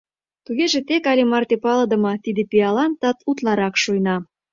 [0.45, 4.15] Тугеже тек але марте палыдыме тиде пиалан тат утларак шуйна...